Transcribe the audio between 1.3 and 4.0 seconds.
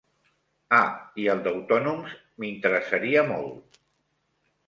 el d'autònoms m'interessaria molt.